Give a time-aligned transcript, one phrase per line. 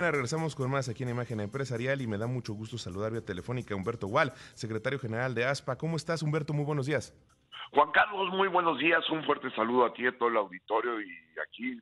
[0.00, 3.74] Regresamos con más aquí en Imagen Empresarial y me da mucho gusto saludar vía telefónica
[3.74, 5.76] a Humberto Gual, secretario general de ASPA.
[5.76, 6.54] ¿Cómo estás, Humberto?
[6.54, 7.14] Muy buenos días.
[7.72, 9.08] Juan Carlos, muy buenos días.
[9.10, 11.12] Un fuerte saludo a ti a todo el auditorio y
[11.46, 11.78] aquí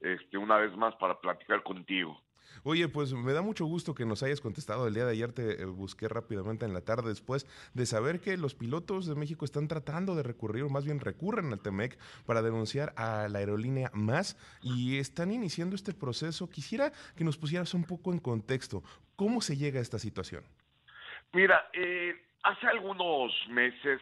[0.00, 2.18] este, una vez más para platicar contigo.
[2.64, 4.86] Oye, pues me da mucho gusto que nos hayas contestado.
[4.86, 8.36] El día de ayer te eh, busqué rápidamente en la tarde después de saber que
[8.36, 12.42] los pilotos de México están tratando de recurrir, o más bien recurren al TEMEC para
[12.42, 16.48] denunciar a la aerolínea más y están iniciando este proceso.
[16.48, 18.82] Quisiera que nos pusieras un poco en contexto.
[19.16, 20.44] ¿Cómo se llega a esta situación?
[21.32, 24.00] Mira, eh, hace algunos meses,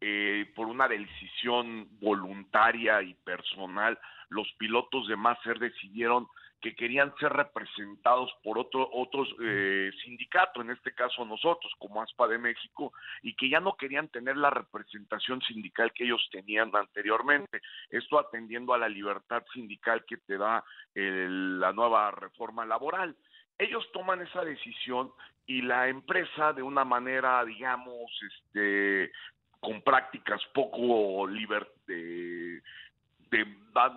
[0.00, 3.98] eh, por una decisión voluntaria y personal,
[4.28, 6.28] los pilotos de Maser decidieron
[6.60, 12.28] que querían ser representados por otro, otros eh, sindicatos, en este caso nosotros como ASPA
[12.28, 17.60] de México, y que ya no querían tener la representación sindical que ellos tenían anteriormente.
[17.90, 23.16] Esto atendiendo a la libertad sindical que te da la nueva reforma laboral.
[23.56, 25.12] Ellos toman esa decisión
[25.46, 29.10] y la empresa de una manera, digamos, este,
[29.60, 31.66] con prácticas poco liber,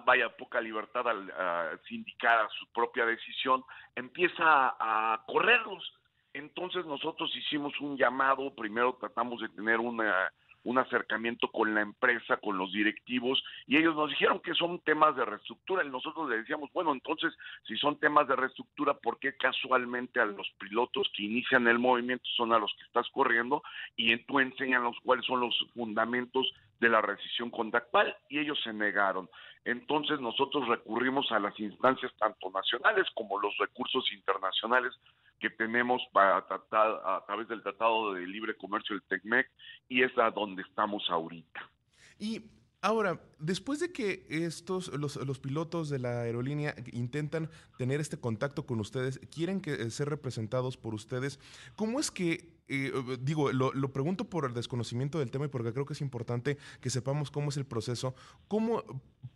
[0.06, 3.64] vaya poca libertad al sindicar a su propia decisión,
[3.96, 5.94] empieza a, correrlos.
[6.34, 10.32] Entonces nosotros hicimos un llamado, primero tratamos de tener una
[10.64, 15.16] un acercamiento con la empresa, con los directivos, y ellos nos dijeron que son temas
[15.16, 17.34] de reestructura, y nosotros le decíamos, bueno, entonces,
[17.68, 22.26] si son temas de reestructura, ¿por qué casualmente a los pilotos que inician el movimiento
[22.36, 23.64] son a los que estás corriendo
[23.95, 28.16] y tú enseñan los cuáles son los fundamentos de la rescisión contractual?
[28.30, 29.30] Y ellos se negaron.
[29.64, 34.94] Entonces nosotros recurrimos a las instancias tanto nacionales como los recursos internacionales
[35.40, 39.48] que tenemos para tratar a través del Tratado de Libre Comercio del TECMEC
[39.88, 41.70] y es a donde estamos ahorita.
[42.17, 42.42] Y
[42.84, 48.66] Ahora, después de que estos, los, los, pilotos de la aerolínea intentan tener este contacto
[48.66, 51.39] con ustedes, quieren que, eh, ser representados por ustedes,
[51.76, 55.86] ¿cómo es que, eh, digo, lo, pregunto por el desconocimiento del tema y porque creo
[55.86, 58.15] que es importante que sepamos cómo es el proceso,
[58.48, 58.83] cómo,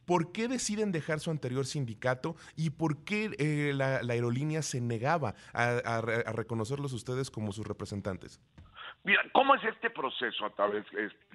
[0.05, 5.35] por qué deciden dejar su anterior sindicato y por qué eh, la, aerolínea se negaba
[5.53, 8.39] a, reconocerlos ustedes como sus representantes?
[9.03, 10.85] Mira, ¿cómo es este proceso a través?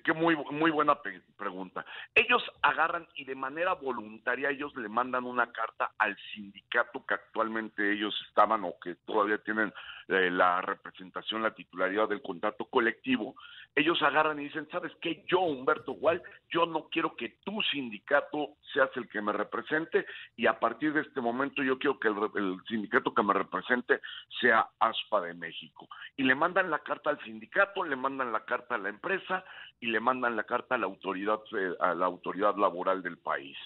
[0.03, 0.99] Qué muy, muy buena
[1.37, 1.85] pregunta.
[2.15, 7.93] Ellos agarran y de manera voluntaria ellos le mandan una carta al sindicato que actualmente
[7.93, 9.73] ellos estaban o que todavía tienen
[10.09, 13.35] eh, la representación, la titularidad del contrato colectivo.
[13.75, 15.25] Ellos agarran y dicen, ¿sabes qué?
[15.27, 20.07] Yo, Humberto Gual, yo no quiero que tu sindicato seas el que me represente
[20.37, 24.01] y a partir de este momento yo quiero que el, el sindicato que me represente
[24.41, 25.89] sea ASPA de México.
[26.17, 27.51] Y le mandan la carta al sindicato
[27.85, 29.45] le mandan la carta a la empresa
[29.81, 33.57] y le mandan la carta a la autoridad eh, a la autoridad laboral del país.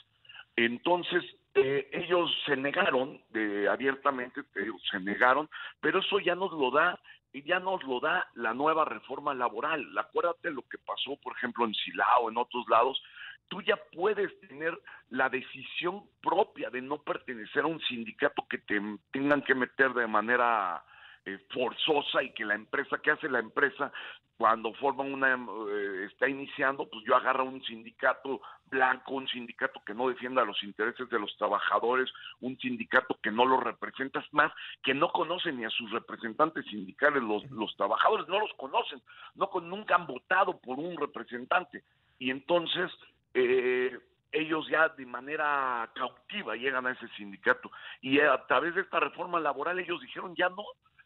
[0.56, 1.24] Entonces
[1.54, 4.42] eh, ellos se negaron de, abiertamente,
[4.90, 5.48] se negaron,
[5.80, 6.98] pero eso ya nos lo da
[7.42, 9.86] ya nos lo da la nueva reforma laboral.
[9.98, 13.02] Acuérdate lo que pasó, por ejemplo, en Silao, en otros lados.
[13.48, 14.78] Tú ya puedes tener
[15.10, 18.80] la decisión propia de no pertenecer a un sindicato que te
[19.10, 20.82] tengan que meter de manera
[21.26, 23.90] eh, forzosa y que la empresa, ¿qué hace la empresa?
[24.36, 29.94] Cuando forma una, eh, está iniciando, pues yo agarro un sindicato blanco, un sindicato que
[29.94, 34.52] no defienda los intereses de los trabajadores, un sindicato que no los representa, más,
[34.82, 39.00] que no conoce ni a sus representantes sindicales, los, los trabajadores no los conocen,
[39.34, 41.84] no nunca han votado por un representante.
[42.18, 42.90] Y entonces,
[43.32, 43.98] eh,
[44.32, 47.70] ellos ya de manera cautiva llegan a ese sindicato.
[48.00, 50.64] Y a través de esta reforma laboral ellos dijeron, ya no,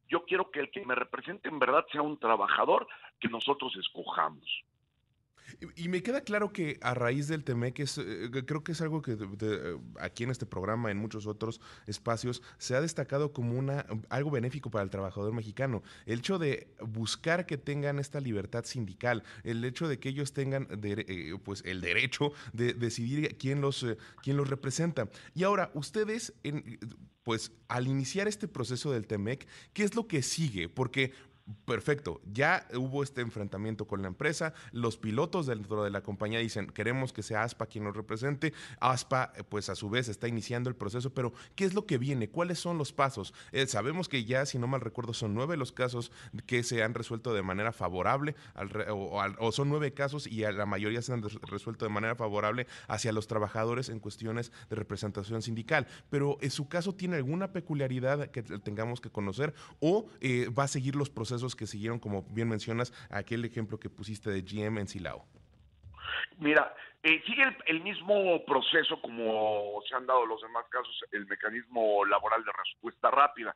[0.09, 2.87] yo quiero que el que me represente en verdad sea un trabajador
[3.21, 4.65] que nosotros escojamos.
[5.77, 9.17] Y me queda claro que a raíz del TEMEC, eh, creo que es algo que
[10.01, 14.71] aquí en este programa, en muchos otros espacios, se ha destacado como una, algo benéfico
[14.71, 15.83] para el trabajador mexicano.
[16.07, 20.69] El hecho de buscar que tengan esta libertad sindical, el hecho de que ellos tengan
[20.71, 25.09] eh, pues, el derecho de decidir quién los, eh, representa.
[25.35, 26.35] Y ahora, ustedes,
[27.23, 30.69] pues al iniciar este proceso del TEMEC, ¿qué es lo que sigue?
[30.69, 31.13] Porque
[31.65, 36.67] Perfecto, ya hubo este enfrentamiento con la empresa, los pilotos dentro de la compañía dicen,
[36.67, 40.69] queremos que sea ASPA quien nos represente, ASPA eh, pues a su vez está iniciando
[40.69, 42.29] el proceso, pero ¿qué es lo que viene?
[42.29, 43.33] ¿Cuáles son los pasos?
[43.53, 46.13] Eh, sabemos que ya, si no mal recuerdo, son nueve los casos
[46.45, 48.37] que se han resuelto de manera favorable,
[48.91, 53.27] o, son nueve casos y la mayoría se han resuelto de manera favorable hacia los
[53.27, 59.01] trabajadores en cuestiones de representación sindical, pero en su caso tiene alguna peculiaridad que tengamos
[59.01, 63.45] que conocer o eh, va a seguir los procesos que siguieron, como bien mencionas, aquel
[63.45, 65.25] ejemplo que pusiste de GM en Silao?
[66.39, 72.05] Mira, eh, sigue el, mismo proceso como se han dado los demás casos, el mecanismo
[72.05, 73.55] laboral de respuesta rápida.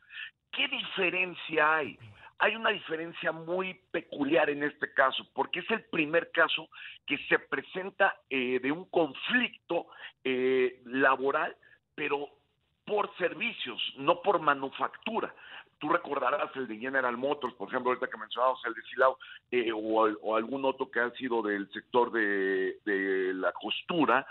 [0.50, 1.99] ¿Qué diferencia hay?
[2.38, 6.69] Hay una diferencia muy peculiar en este caso, porque es el primer caso
[7.06, 9.87] que se presenta eh, de un conflicto
[10.25, 11.56] eh, laboral,
[11.94, 12.28] pero
[12.85, 15.35] por servicios, no por manufactura.
[15.82, 19.19] Tú recordarás el de General Motors, por ejemplo, ahorita que mencionamos el de Silao,
[19.50, 24.25] eh, o, algún otro que ha sido del sector de, la costura,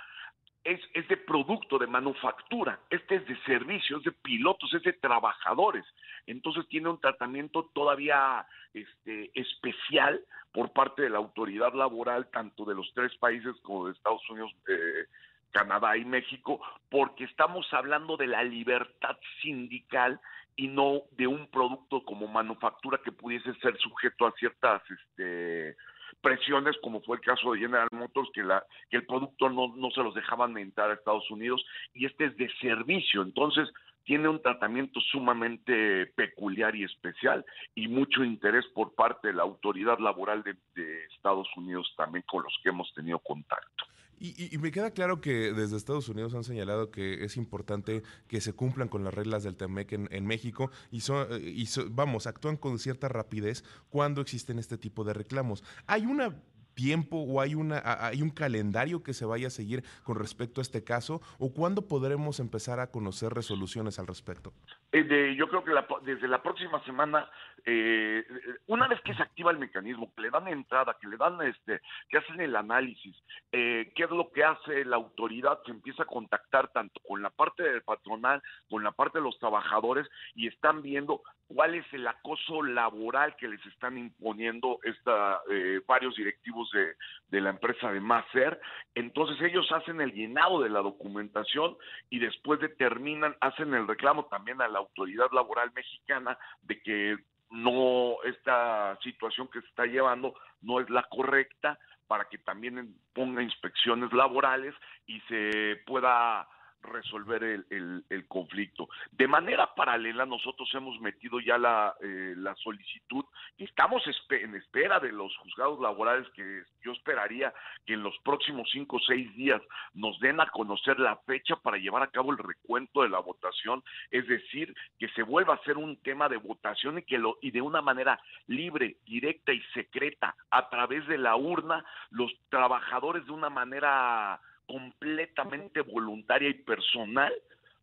[0.63, 5.83] es, es, de producto, de manufactura, este es de servicios, de pilotos, es de trabajadores.
[6.25, 10.21] Entonces tiene un tratamiento todavía este, especial
[10.53, 14.53] por parte de la autoridad laboral, tanto de los tres países como de Estados Unidos,
[14.69, 15.05] eh,
[15.51, 20.21] Canadá y México, porque estamos hablando de la libertad sindical
[20.55, 25.75] y no de un producto como manufactura que pudiese ser sujeto a ciertas este,
[26.21, 29.91] presiones, como fue el caso de General Motors, que, la, que el producto no, no
[29.91, 31.63] se los dejaban entrar a Estados Unidos,
[31.93, 33.21] y este es de servicio.
[33.21, 33.69] Entonces,
[34.03, 37.45] tiene un tratamiento sumamente peculiar y especial
[37.75, 42.43] y mucho interés por parte de la autoridad laboral de, de Estados Unidos también con
[42.43, 43.85] los que hemos tenido contacto.
[44.23, 48.53] Y, me queda claro que desde Estados Unidos han señalado que es importante que se
[48.53, 53.07] cumplan con las reglas del TEMEC en, México y, eh, y vamos, actúan con cierta
[53.07, 55.63] rapidez cuando existen este tipo de reclamos.
[55.87, 56.39] ¿Hay una
[56.75, 60.63] tiempo o hay, una, hay un calendario que se vaya a seguir con respecto a
[60.63, 64.53] este caso o cuándo podremos empezar a conocer resoluciones al respecto?
[64.91, 65.71] Eh, yo creo que
[66.03, 67.29] desde la próxima semana,
[67.65, 68.25] eh,
[68.67, 71.81] una vez que se activa el mecanismo, que le dan entrada, que le dan este,
[72.09, 73.15] que hacen el análisis,
[73.53, 77.29] eh, qué es lo que hace la autoridad, se empieza a contactar tanto con la
[77.29, 82.05] parte del patronal, con la parte de los trabajadores y están viendo cuál es el
[82.07, 85.41] acoso laboral que les están imponiendo esta,
[85.85, 86.95] varios directivos de,
[87.29, 88.59] de la empresa de Macer.
[88.95, 91.75] Entonces ellos hacen el llenado de la documentación
[92.09, 97.17] y después determinan, hacen el reclamo también a la autoridad laboral mexicana de que
[97.49, 103.41] no esta situación que se está llevando no es la correcta para que también ponga
[103.41, 104.73] inspecciones laborales
[105.07, 106.47] y se pueda
[106.81, 108.87] resolver el, conflicto.
[109.11, 113.25] De manera paralela, nosotros hemos metido ya la, eh, la solicitud
[113.57, 117.53] y estamos en espera de los juzgados laborales que yo esperaría
[117.85, 119.61] que en los próximos cinco o seis días
[119.93, 123.83] nos den a conocer la fecha para llevar a cabo el recuento de la votación,
[124.11, 127.51] es decir, que se vuelva a hacer un tema de votación y que lo y
[127.51, 133.31] de una manera libre, directa y secreta a través de la urna los trabajadores de
[133.31, 134.39] una manera
[134.71, 137.33] completamente voluntaria y personal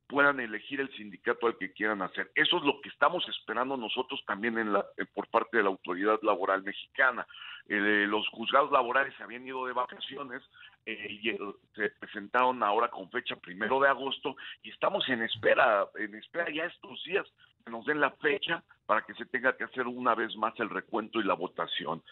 [0.08, 2.30] puedan elegir el sindicato al que quieran hacer.
[2.34, 5.68] Eso es lo que estamos esperando nosotros también en la, eh, por parte de la
[5.68, 7.26] autoridad laboral mexicana.
[7.68, 10.42] Eh, los juzgados laborales se habían ido de vacaciones
[10.86, 11.36] eh, y
[11.74, 16.64] se presentaron ahora con fecha primero de agosto y estamos en espera, en espera ya
[16.64, 17.26] estos días
[17.62, 20.70] que nos den la fecha para que se tenga que hacer una vez más el
[20.70, 22.02] recuento y la votación.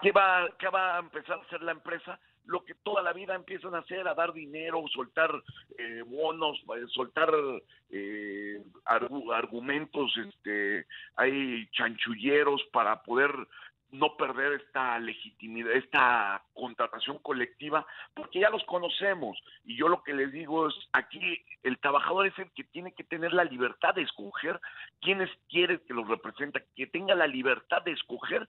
[0.00, 2.20] ¿Qué va, qué va a empezar a hacer la empresa?
[2.46, 5.30] Lo que toda la vida empiezan a hacer, a dar dinero, soltar
[5.78, 7.30] eh, bonos, eh, soltar
[7.90, 10.86] eh, argumentos, este,
[11.16, 13.30] hay chanchulleros para poder
[13.92, 19.38] no perder esta legitimidad, esta contratación colectiva, porque ya los conocemos.
[19.64, 23.04] Y yo lo que les digo es, aquí el trabajador es el que tiene que
[23.04, 24.58] tener la libertad de escoger
[25.00, 28.48] quiénes quiere que los representa, que tenga la libertad de escoger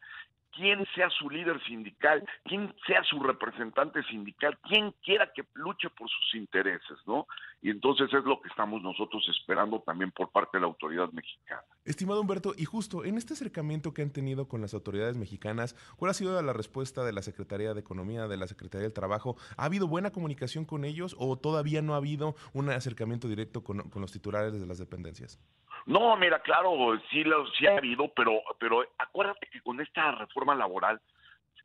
[0.55, 6.09] quién sea su líder sindical, quién sea su representante sindical, quién quiera que luche por
[6.09, 7.27] sus intereses, ¿no?
[7.61, 11.63] Y entonces es lo que estamos nosotros esperando también por parte de la autoridad mexicana.
[11.85, 16.11] Estimado Humberto, y justo en este acercamiento que han tenido con las autoridades mexicanas, ¿cuál
[16.11, 19.35] ha sido la respuesta de la Secretaría de Economía, de la Secretaría del Trabajo?
[19.57, 23.83] ¿Ha habido buena comunicación con ellos o todavía no ha habido un acercamiento directo con,
[23.95, 25.41] los titulares de las dependencias?
[25.85, 26.71] No, mira, claro,
[27.11, 27.25] sí,
[27.59, 31.01] sí ha habido, pero, pero acuérdate que con esta reforma laboral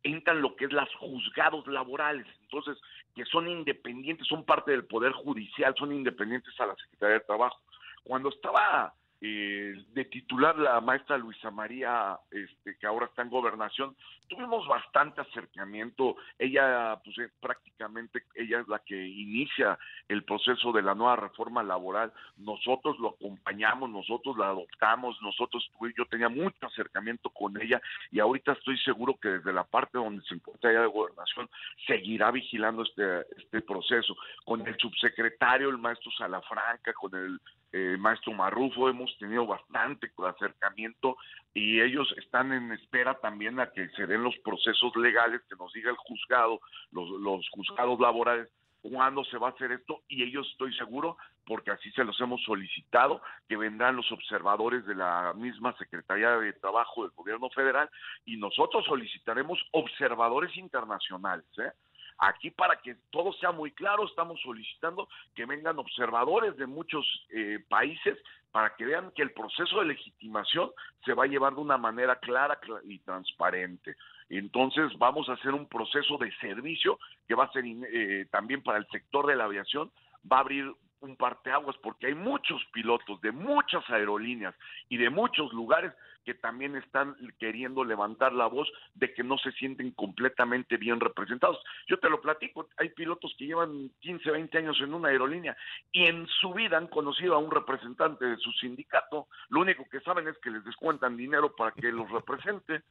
[0.03, 2.77] entran lo que es las juzgados laborales, entonces,
[3.15, 7.61] que son independientes, son parte del Poder Judicial, son independientes a la Secretaría de Trabajo.
[8.03, 13.97] Cuando estaba eh, de titular la maestra Luisa María, este, que ahora está en gobernación,
[14.29, 16.17] tuvimos bastante acercamiento.
[16.39, 21.63] Ella, pues eh, prácticamente, ella es la que inicia el proceso de la nueva reforma
[21.65, 22.13] laboral.
[22.37, 27.81] Nosotros lo acompañamos, nosotros la adoptamos, nosotros, yo tenía mucho acercamiento con ella
[28.13, 31.51] y ahorita estoy seguro que desde la parte donde se encuentra ella de gobernación
[31.87, 34.15] seguirá vigilando este, este proceso.
[34.45, 37.41] Con el subsecretario, el maestro Salafranca, con el
[37.73, 41.17] eh, maestro Marrufo, hemos tenido bastante acercamiento
[41.53, 45.73] y ellos están en espera también a que se den los procesos legales, que nos
[45.73, 46.61] diga el juzgado,
[46.93, 48.49] los, los juzgados laborales,
[48.81, 52.43] cuándo se va a hacer esto y ellos estoy seguro, porque así se los hemos
[52.45, 57.91] solicitado, que vendrán los observadores de la misma Secretaría de Trabajo del Gobierno Federal
[58.25, 61.47] y nosotros solicitaremos observadores internacionales.
[61.59, 61.73] ¿eh?
[62.19, 67.61] Aquí para que todo sea muy claro, estamos solicitando que vengan observadores de muchos eh,
[67.69, 68.19] países
[68.51, 70.71] para que vean que el proceso de legitimación
[71.05, 73.95] se va a llevar de una manera clara y transparente.
[74.29, 78.79] Entonces vamos a hacer un proceso de servicio que va a ser eh, también para
[78.79, 79.91] el sector de la aviación,
[80.31, 84.55] va a abrir un parteaguas porque hay muchos pilotos de muchas aerolíneas
[84.89, 85.93] y de muchos lugares
[86.25, 91.59] que también están queriendo levantar la voz de que no se sienten completamente bien representados.
[91.87, 95.57] Yo te lo platico, hay pilotos que llevan 15, 20 años en una aerolínea
[95.91, 99.29] y en su vida han conocido a un representante de su sindicato.
[99.49, 102.83] Lo único que saben es que les descuentan dinero para que los represente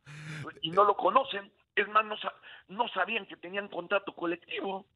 [0.61, 1.51] y no lo conocen.
[1.75, 2.15] Es más, no,
[2.69, 4.87] no sabían que tenían contrato colectivo.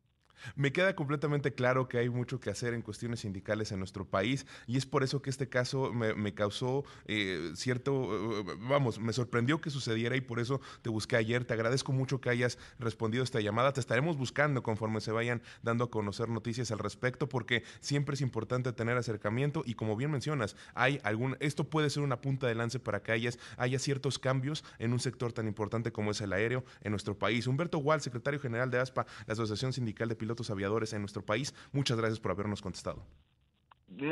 [0.55, 4.45] Me queda completamente claro que hay mucho que hacer en cuestiones sindicales en nuestro país
[4.67, 9.61] y es por eso que este caso me, causó eh, cierto, eh, vamos, me sorprendió
[9.61, 11.45] que sucediera y por eso te busqué ayer.
[11.45, 13.73] Te agradezco mucho que hayas respondido a esta llamada.
[13.73, 18.21] Te estaremos buscando conforme se vayan dando a conocer noticias al respecto porque siempre es
[18.21, 22.55] importante tener acercamiento y como bien mencionas, hay algún, esto puede ser una punta de
[22.55, 26.63] lance para que haya ciertos cambios en un sector tan importante como es el aéreo
[26.81, 27.47] en nuestro país.
[27.47, 31.23] Humberto Wall, secretario general de ASPA, la Asociación Sindical de Pilotos pilotos aviadores en nuestro
[31.23, 31.53] país.
[31.73, 33.05] Muchas gracias por habernos contestado.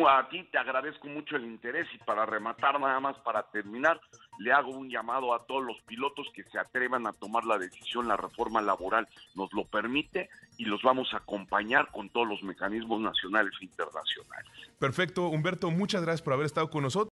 [0.09, 4.01] A ti te agradezco mucho el interés y para rematar nada más, para terminar,
[4.37, 8.09] le hago un llamado a todos los pilotos que se atrevan a tomar la decisión,
[8.09, 12.99] la reforma laboral nos lo permite y los vamos a acompañar con todos los mecanismos
[12.99, 14.51] nacionales e internacionales.
[14.79, 17.09] Perfecto, Humberto, muchas gracias por haber estado con nosotros.